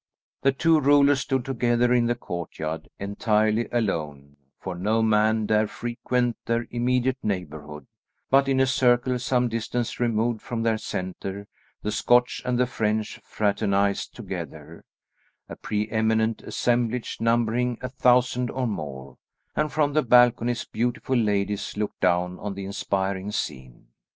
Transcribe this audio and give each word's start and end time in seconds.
The 0.41 0.51
two 0.51 0.79
rulers 0.79 1.19
stood 1.19 1.45
together 1.45 1.93
in 1.93 2.07
the 2.07 2.15
courtyard, 2.15 2.89
entirely 2.97 3.67
alone, 3.71 4.35
for 4.59 4.73
no 4.73 5.03
man 5.03 5.45
dare 5.45 5.67
frequent 5.67 6.37
their 6.47 6.65
immediate 6.71 7.19
neighbourhood; 7.21 7.85
but 8.31 8.47
in 8.47 8.59
a 8.59 8.65
circle 8.65 9.19
some 9.19 9.47
distance 9.47 9.99
removed 9.99 10.41
from 10.41 10.63
their 10.63 10.79
centre, 10.79 11.45
the 11.83 11.91
Scotch 11.91 12.41
and 12.43 12.57
the 12.57 12.65
French 12.65 13.19
fraternised 13.23 14.15
together, 14.15 14.83
a 15.47 15.55
preeminent 15.55 16.41
assemblage 16.41 17.17
numbering 17.19 17.77
a 17.83 17.89
thousand 17.89 18.49
or 18.49 18.65
more; 18.65 19.17
and 19.55 19.71
from 19.71 19.93
the 19.93 20.01
balconies 20.01 20.65
beautiful 20.65 21.15
ladies 21.15 21.77
looked 21.77 21.99
down 21.99 22.39
on 22.39 22.55
the 22.55 22.65
inspiring 22.65 23.29
scene. 23.31 23.89